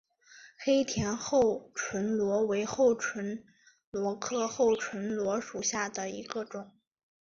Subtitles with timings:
[0.57, 3.43] 黑田厚唇螺为厚唇
[3.91, 6.71] 螺科厚唇螺属下的一个种。